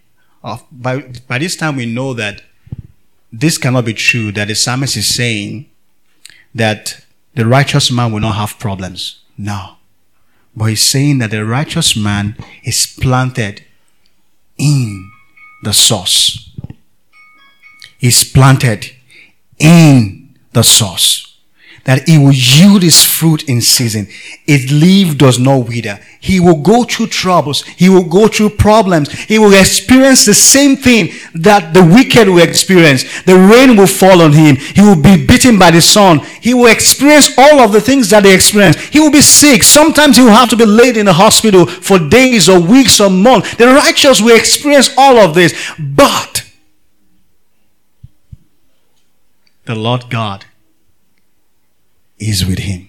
[0.42, 2.42] uh, by, by this time we know that
[3.32, 5.68] this cannot be true, that the psalmist is saying
[6.54, 7.04] that
[7.34, 9.20] the righteous man will not have problems.
[9.36, 9.76] No.
[10.54, 13.64] But he's saying that the righteous man is planted
[14.58, 15.10] in
[15.64, 16.54] the source.
[17.98, 18.92] He's planted
[19.58, 21.31] in the source.
[21.84, 24.06] That he will yield his fruit in season.
[24.46, 25.98] Its leaf does not wither.
[26.20, 27.62] He will go through troubles.
[27.62, 29.10] He will go through problems.
[29.10, 33.22] He will experience the same thing that the wicked will experience.
[33.22, 34.56] The rain will fall on him.
[34.56, 36.20] He will be beaten by the sun.
[36.40, 38.76] He will experience all of the things that they experience.
[38.76, 39.64] He will be sick.
[39.64, 43.10] Sometimes he will have to be laid in the hospital for days or weeks or
[43.10, 43.56] months.
[43.56, 45.52] The righteous will experience all of this.
[45.78, 46.44] But
[49.64, 50.44] the Lord God
[52.28, 52.88] is with him.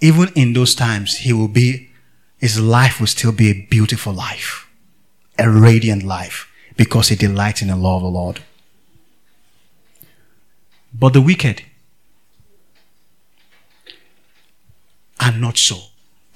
[0.00, 1.90] Even in those times, he will be,
[2.38, 4.68] his life will still be a beautiful life,
[5.38, 8.40] a radiant life, because he delights in the law of the Lord.
[10.92, 11.62] But the wicked
[15.20, 15.76] are not so.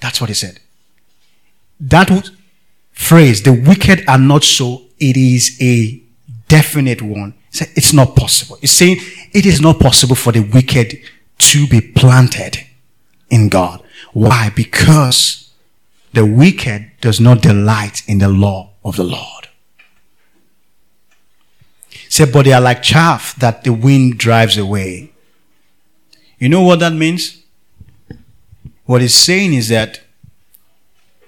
[0.01, 0.59] That's what he said.
[1.79, 2.29] That
[2.91, 6.01] phrase, the wicked are not so, it is a
[6.47, 7.33] definite one.
[7.51, 8.57] It's not possible.
[8.59, 8.97] He's saying
[9.33, 10.99] it is not possible for the wicked
[11.37, 12.65] to be planted
[13.29, 13.83] in God.
[14.13, 14.51] Why?
[14.55, 15.51] Because
[16.13, 19.49] the wicked does not delight in the law of the Lord.
[22.09, 25.11] Say, but they are like chaff that the wind drives away.
[26.37, 27.41] You know what that means?
[28.85, 30.01] What he's saying is that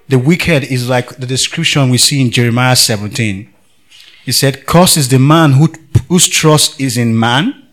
[0.08, 3.52] the wicked is like the description we see in Jeremiah 17.
[4.24, 5.74] He said, Cursed is the man who,
[6.08, 7.65] whose trust is in man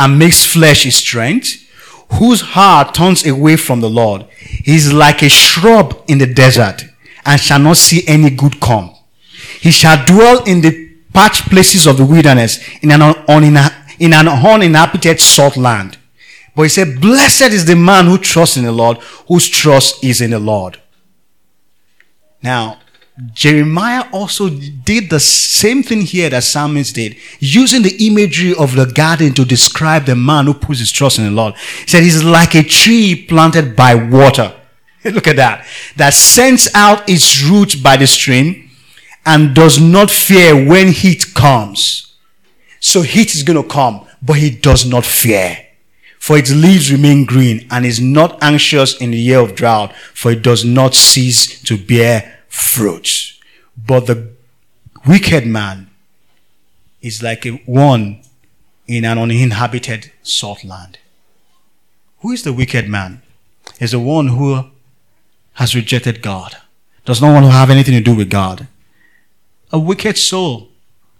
[0.00, 1.66] and makes flesh his strength,
[2.14, 4.26] whose heart turns away from the Lord.
[4.38, 6.84] He is like a shrub in the desert
[7.26, 8.94] and shall not see any good come.
[9.60, 13.14] He shall dwell in the parched places of the wilderness in an,
[13.98, 15.98] in an uninhabited salt land.
[16.56, 18.98] But he said, Blessed is the man who trusts in the Lord,
[19.28, 20.80] whose trust is in the Lord.
[22.42, 22.79] Now,
[23.34, 28.86] Jeremiah also did the same thing here that Psalmist did, using the imagery of the
[28.86, 31.54] garden to describe the man who puts his trust in the Lord.
[31.54, 34.54] He said he's like a tree planted by water.
[35.04, 35.66] Look at that.
[35.96, 38.70] That sends out its roots by the stream
[39.26, 42.14] and does not fear when heat comes.
[42.80, 45.66] So heat is going to come, but he does not fear.
[46.18, 50.30] For its leaves remain green and is not anxious in the year of drought, for
[50.30, 53.40] it does not cease to bear fruits.
[53.74, 54.32] But the
[55.06, 55.88] wicked man
[57.00, 58.20] is like a one
[58.86, 60.98] in an uninhabited salt land.
[62.18, 63.22] Who is the wicked man?
[63.78, 64.70] Is the one who
[65.54, 66.56] has rejected God,
[67.04, 68.66] does not want to have anything to do with God.
[69.72, 70.68] A wicked soul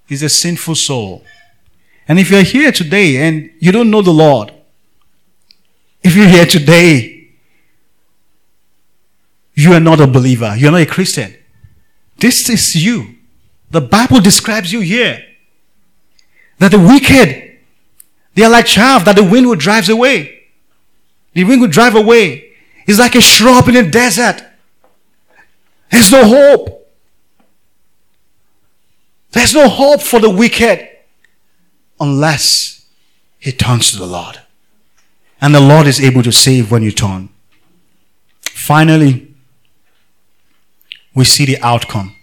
[0.08, 1.24] is a sinful soul.
[2.08, 4.52] And if you're here today and you don't know the Lord,
[6.02, 7.19] if you're here today
[9.64, 10.54] you are not a believer.
[10.56, 11.36] You're not a Christian.
[12.18, 13.16] This is you.
[13.70, 15.24] The Bible describes you here.
[16.58, 17.58] That the wicked,
[18.34, 20.42] they are like chaff that the wind will drive away.
[21.32, 22.52] The wind will drive away.
[22.86, 24.44] It's like a shrub in a desert.
[25.90, 26.88] There's no hope.
[29.32, 30.88] There's no hope for the wicked
[31.98, 32.86] unless
[33.38, 34.40] he turns to the Lord.
[35.40, 37.30] And the Lord is able to save when you turn.
[38.40, 39.29] Finally,
[41.20, 42.16] we see the outcome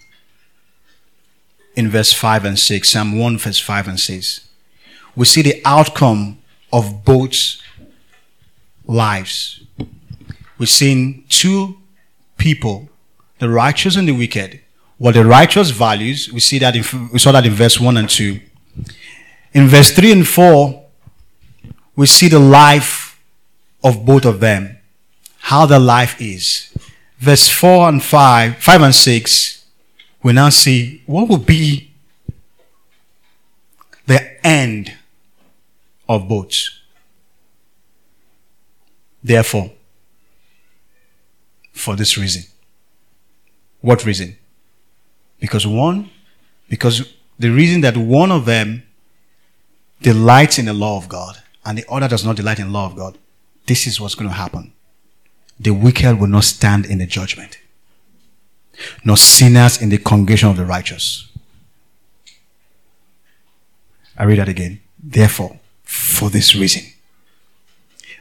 [1.76, 4.48] in verse 5 and 6, Psalm 1, verse 5 and 6.
[5.14, 6.38] We see the outcome
[6.72, 7.58] of both
[8.86, 9.62] lives.
[10.58, 11.78] We've seen two
[12.38, 12.88] people,
[13.38, 14.62] the righteous and the wicked.
[14.96, 18.10] What the righteous values, we see that in, we saw that in verse 1 and
[18.10, 18.40] 2.
[19.52, 20.86] In verse 3 and 4,
[21.94, 23.22] we see the life
[23.84, 24.76] of both of them,
[25.38, 26.68] how their life is
[27.18, 29.64] verse 4 and 5, 5 and 6,
[30.22, 31.90] we now see what will be
[34.06, 34.96] the end
[36.08, 36.54] of both.
[39.22, 39.72] Therefore,
[41.72, 42.44] for this reason.
[43.80, 44.36] What reason?
[45.38, 46.10] Because one,
[46.68, 48.82] because the reason that one of them
[50.02, 52.86] delights in the law of God and the other does not delight in the law
[52.86, 53.18] of God,
[53.66, 54.72] this is what's going to happen
[55.60, 57.58] the wicked will not stand in the judgment,
[59.04, 61.28] nor sinners in the congregation of the righteous.
[64.16, 64.80] I read that again.
[65.02, 66.82] Therefore, for this reason,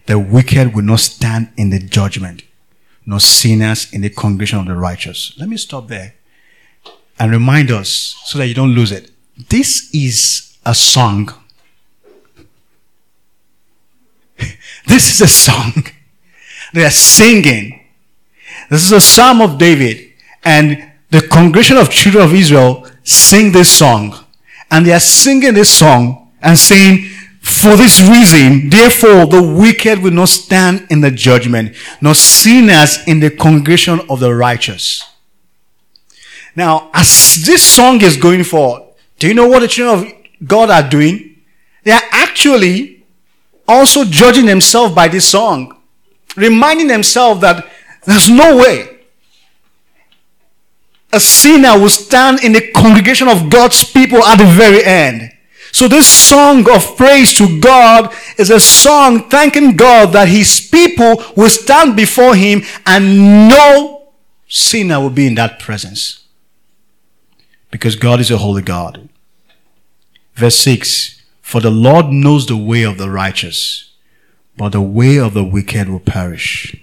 [0.05, 2.43] the wicked will not stand in the judgment,
[3.05, 5.33] nor sinners in the congregation of the righteous.
[5.37, 6.15] Let me stop there
[7.19, 9.11] and remind us so that you don't lose it.
[9.49, 11.33] This is a song.
[14.87, 15.73] this is a song
[16.73, 17.85] they are singing.
[18.69, 20.13] This is a psalm of David.
[20.43, 24.13] And the congregation of children of Israel sing this song.
[24.69, 27.09] And they are singing this song and saying,
[27.41, 33.19] For this reason, therefore, the wicked will not stand in the judgment, nor sinners in
[33.19, 35.03] the congregation of the righteous.
[36.55, 38.83] Now, as this song is going forward,
[39.19, 41.41] do you know what the children of God are doing?
[41.83, 43.05] They are actually
[43.67, 45.76] also judging themselves by this song,
[46.37, 47.67] reminding themselves that
[48.05, 48.97] there's no way
[51.13, 55.31] a sinner will stand in the congregation of God's people at the very end.
[55.71, 61.23] So this song of praise to God is a song thanking God that his people
[61.35, 64.09] will stand before him and no
[64.47, 66.25] sinner will be in that presence.
[67.69, 69.09] Because God is a holy God.
[70.35, 73.86] Verse 6 For the Lord knows the way of the righteous,
[74.57, 76.75] but the way of the wicked will perish.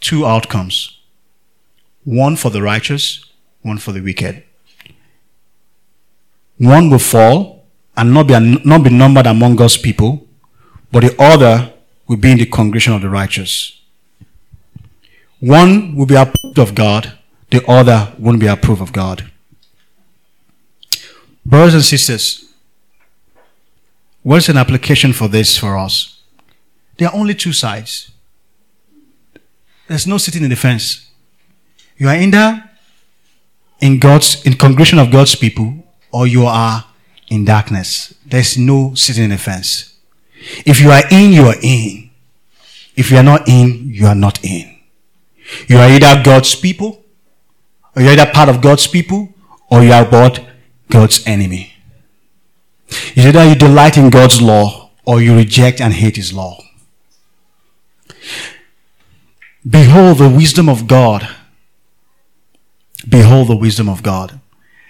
[0.00, 0.98] Two outcomes
[2.04, 3.24] one for the righteous,
[3.60, 4.42] one for the wicked.
[6.56, 7.66] One will fall
[7.96, 10.26] and not be, not be numbered among God's people,
[10.90, 11.70] but the other
[12.06, 13.78] will be in the congregation of the righteous.
[15.40, 17.12] One will be approved of God,
[17.50, 19.30] the other won't be approved of God.
[21.44, 22.47] Brothers and sisters,
[24.22, 26.22] what's an application for this for us?
[26.96, 28.10] There are only two sides.
[29.86, 31.10] There's no sitting in the fence.
[31.96, 32.64] You are either
[33.80, 35.74] in God's in congregation of God's people
[36.12, 36.84] or you are
[37.28, 38.14] in darkness.
[38.26, 39.94] There's no sitting in the fence.
[40.64, 42.10] If you are in, you are in.
[42.96, 44.76] If you are not in, you are not in.
[45.66, 47.04] You are either God's people,
[47.94, 49.32] or you're either part of God's people,
[49.70, 50.44] or you are what?
[50.88, 51.74] God's enemy.
[52.88, 56.58] It's either you delight in God's law, or you reject and hate His law.
[59.68, 61.28] Behold the wisdom of God.
[63.08, 64.40] Behold the wisdom of God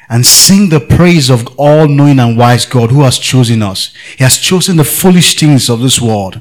[0.08, 3.92] and sing the praise of all knowing and wise God who has chosen us.
[4.16, 6.40] He has chosen the foolish things of this world,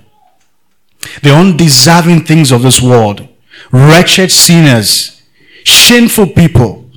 [1.21, 3.27] the undeserving things of this world,
[3.71, 5.21] wretched sinners,
[5.63, 6.89] shameful people.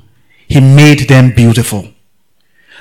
[0.47, 1.90] He made them beautiful.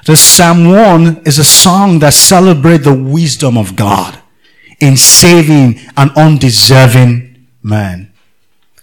[0.07, 4.19] The Psalm 1 is a song that celebrates the wisdom of God
[4.81, 8.13] in saving an undeserving man.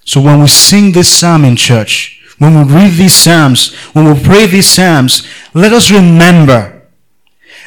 [0.05, 4.23] So when we sing this psalm in church, when we read these Psalms, when we
[4.23, 6.83] pray these Psalms, let us remember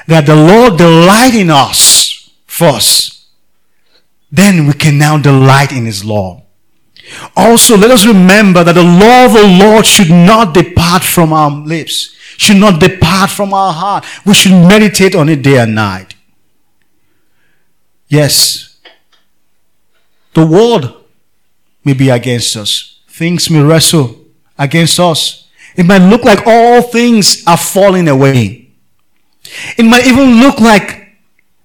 [0.06, 3.26] that the Lord delight in us first.
[4.30, 6.39] Then we can now delight in His law.
[7.36, 11.50] Also, let us remember that the law of the Lord should not depart from our
[11.50, 14.04] lips, should not depart from our heart.
[14.24, 16.14] We should meditate on it day and night.
[18.08, 18.78] Yes,
[20.34, 21.04] the world
[21.84, 23.00] may be against us.
[23.08, 24.24] Things may wrestle
[24.58, 25.48] against us.
[25.76, 28.70] It might look like all things are falling away.
[29.76, 31.16] It might even look like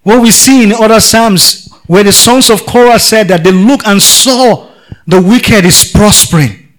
[0.04, 3.86] what we see in other Psalms where the sons of Korah said that they look
[3.86, 4.72] and saw
[5.08, 6.74] the wicked is prospering.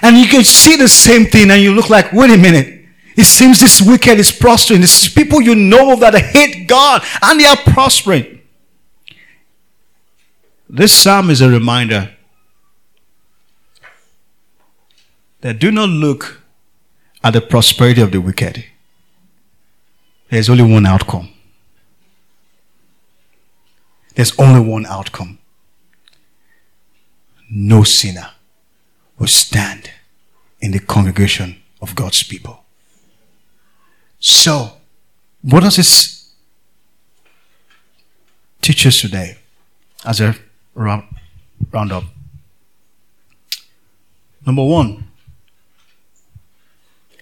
[0.00, 2.80] And you can see the same thing and you look like, wait a minute.
[3.16, 4.80] It seems this wicked is prospering.
[4.80, 8.40] This is people you know that hate God and they are prospering.
[10.68, 12.16] This psalm is a reminder
[15.42, 16.40] that do not look
[17.22, 18.64] at the prosperity of the wicked.
[20.30, 21.28] There's only one outcome.
[24.14, 25.38] There's only one outcome.
[27.54, 28.30] No sinner
[29.18, 29.90] will stand
[30.62, 32.64] in the congregation of God's people.
[34.18, 34.78] So,
[35.42, 36.32] what does this
[38.62, 39.36] teach us today
[40.02, 40.34] as a
[40.74, 41.04] round,
[41.70, 42.04] round up?
[44.46, 45.08] Number one,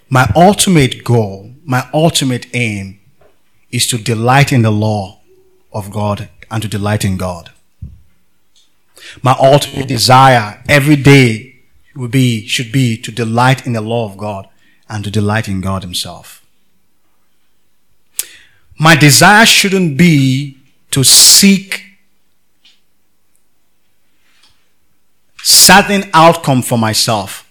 [0.09, 3.01] my ultimate goal, my ultimate aim
[3.73, 5.19] is to delight in the law
[5.73, 7.51] of God and to delight in God.
[9.23, 11.57] My ultimate desire every day
[11.95, 14.49] would be, should be to delight in the law of God
[14.89, 16.45] and to delight in God Himself.
[18.79, 20.57] My desire shouldn't be
[20.91, 21.85] to seek
[25.43, 27.47] certain outcome for myself.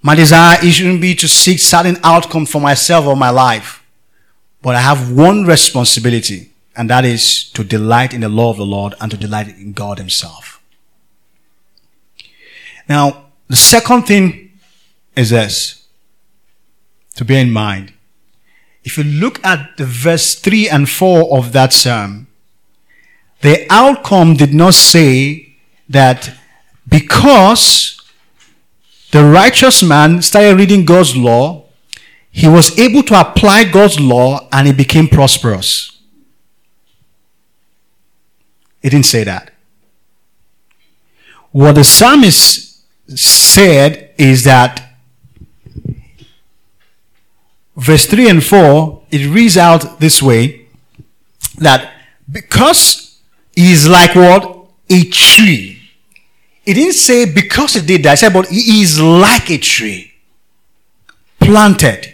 [0.00, 3.84] My desire shouldn't be to seek certain outcome for myself or my life.
[4.60, 8.66] But I have one responsibility, and that is to delight in the law of the
[8.66, 10.62] Lord and to delight in God Himself.
[12.88, 14.52] Now, the second thing
[15.16, 15.86] is this
[17.14, 17.92] to bear in mind.
[18.84, 22.26] If you look at the verse 3 and 4 of that psalm,
[23.42, 25.56] the outcome did not say
[25.88, 26.34] that
[26.88, 28.00] because
[29.12, 31.62] the righteous man started reading God's law.
[32.34, 35.91] he was able to apply God's law and he became prosperous.
[38.82, 39.50] He didn't say that.
[41.52, 44.96] What the psalmist said is that
[47.76, 50.66] verse 3 and 4, it reads out this way
[51.58, 51.92] that
[52.30, 53.20] because
[53.54, 54.66] he is like what?
[54.88, 55.78] A tree.
[56.64, 58.14] It didn't say because he did that.
[58.14, 60.12] It said, but he is like a tree.
[61.38, 62.12] Planted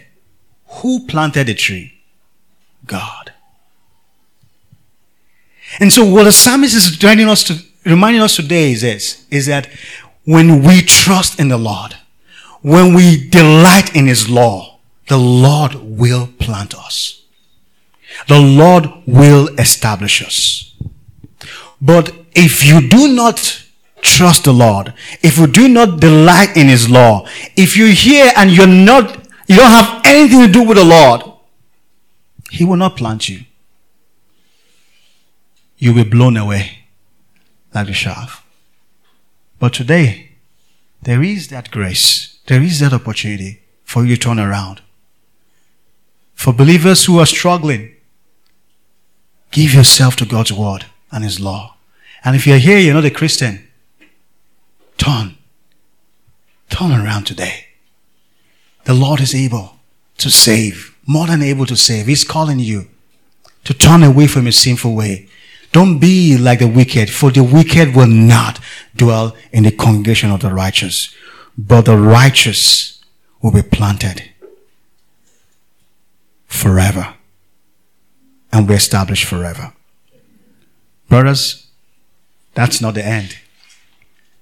[0.69, 1.93] who planted the tree?
[2.85, 3.18] God.
[5.79, 9.45] And so what the psalmist is reminding us to reminding us today is this is
[9.45, 9.69] that
[10.25, 11.95] when we trust in the Lord,
[12.61, 17.23] when we delight in his law, the Lord will plant us.
[18.27, 20.75] The Lord will establish us.
[21.81, 23.63] But if you do not
[24.01, 28.51] trust the Lord, if you do not delight in his law, if you hear and
[28.51, 31.23] you're not you don't have anything to do with the Lord,
[32.51, 33.45] He will not plant you.
[35.79, 36.79] You'll be blown away
[37.73, 38.43] like the shaft.
[39.59, 40.31] But today,
[41.01, 44.81] there is that grace, there is that opportunity for you to turn around.
[46.35, 47.95] For believers who are struggling,
[49.51, 51.77] give yourself to God's word and His law.
[52.23, 53.67] And if you're here, you're not a Christian,
[54.97, 55.37] turn.
[56.69, 57.67] Turn around today.
[58.83, 59.77] The Lord is able
[60.17, 62.07] to save, more than able to save.
[62.07, 62.87] He's calling you
[63.63, 65.28] to turn away from your sinful way.
[65.71, 68.59] Don't be like the wicked, for the wicked will not
[68.95, 71.13] dwell in the congregation of the righteous,
[71.57, 73.03] but the righteous
[73.41, 74.23] will be planted
[76.47, 77.13] forever
[78.51, 79.73] and be established forever.
[81.07, 81.67] Brothers,
[82.55, 83.37] that's not the end.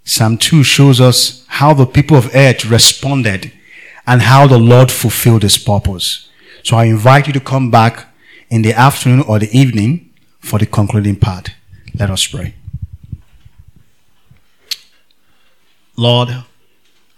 [0.03, 3.51] Psalm 2 shows us how the people of earth responded
[4.05, 6.30] and how the Lord fulfilled his purpose.
[6.63, 8.07] So I invite you to come back
[8.49, 10.06] in the afternoon or the evening
[10.47, 11.51] for the concluding part.
[11.99, 12.53] Let us pray.
[15.97, 16.29] Lord,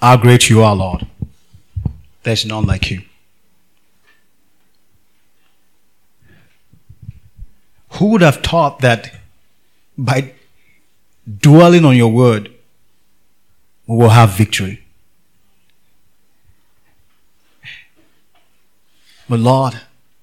[0.02, 1.06] how great you are, Lord.
[2.24, 3.04] There's none like you.
[7.94, 9.14] Who would have thought that
[9.98, 10.34] by
[11.40, 12.52] dwelling on your word,
[13.86, 14.84] we will have victory?
[19.28, 19.82] But Lord,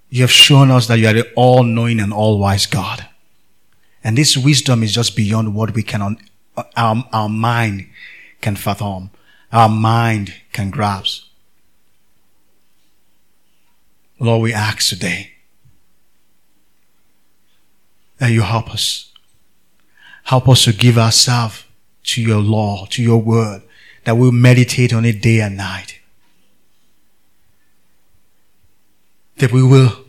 [0.08, 3.06] you have shown us that you are the all knowing and all wise God.
[4.04, 6.16] And this wisdom is just beyond what we can,
[6.76, 7.88] our, our mind
[8.40, 9.10] can fathom,
[9.52, 11.24] our mind can grasp.
[14.18, 15.32] Lord, we ask today
[18.18, 19.12] that you help us.
[20.24, 21.64] Help us to give ourselves
[22.04, 23.62] to your law, to your word,
[24.04, 25.95] that we'll meditate on it day and night.
[29.36, 30.04] That we will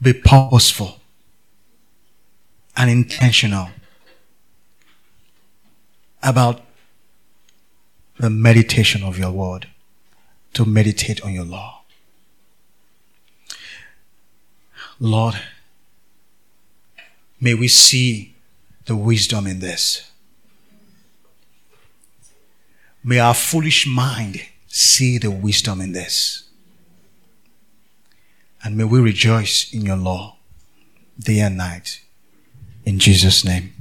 [0.00, 1.00] be purposeful
[2.76, 3.68] and intentional
[6.22, 6.62] about
[8.18, 9.66] the meditation of your word,
[10.52, 11.82] to meditate on your law.
[14.98, 15.40] Lord,
[17.40, 18.34] may we see
[18.84, 20.10] the wisdom in this.
[23.02, 26.49] May our foolish mind see the wisdom in this.
[28.62, 30.38] And may we rejoice in your law
[31.18, 32.00] day and night.
[32.84, 33.68] In Jesus' name.